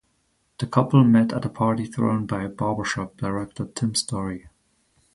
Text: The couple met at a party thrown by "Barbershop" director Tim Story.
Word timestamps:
The 0.57 0.65
couple 0.65 1.03
met 1.03 1.31
at 1.31 1.45
a 1.45 1.49
party 1.49 1.85
thrown 1.85 2.25
by 2.25 2.47
"Barbershop" 2.47 3.17
director 3.17 3.65
Tim 3.65 3.93
Story. 3.93 4.47